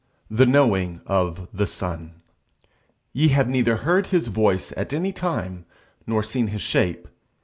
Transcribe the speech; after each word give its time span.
THE 0.31 0.47
KNOWING 0.47 1.01
OF 1.05 1.47
THE 1.53 1.67
SON. 1.67 2.13
_Ye 3.15 3.29
have 3.29 3.47
neither 3.47 3.75
heard 3.85 4.07
his 4.07 4.29
voice 4.29 4.73
at 4.75 4.93
any 4.93 5.13
time, 5.13 5.65
nor 6.07 6.23
seen 6.23 6.47
his 6.47 6.61
shape. 6.63 7.07